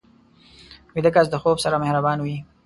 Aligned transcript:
ویده 0.93 1.11
کس 1.15 1.27
د 1.31 1.35
خوب 1.41 1.57
سره 1.65 1.81
مهربان 1.83 2.17
وي 2.21 2.37